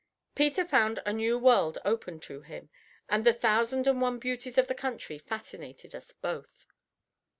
[0.33, 2.71] Peter found a new world opened to him,
[3.07, 6.65] and the thousand and one beauties of the country fascinated us both.